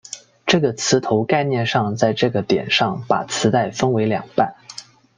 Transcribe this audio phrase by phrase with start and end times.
[0.47, 4.55] 这个磁头概念上在这一点上把磁带分为两半。